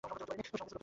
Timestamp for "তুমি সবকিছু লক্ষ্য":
0.03-0.57